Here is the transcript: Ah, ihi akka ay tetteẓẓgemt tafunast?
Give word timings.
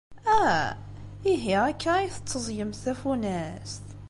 Ah, 0.37 0.67
ihi 1.31 1.53
akka 1.69 1.89
ay 1.95 2.07
tetteẓẓgemt 2.15 2.81
tafunast? 2.83 3.85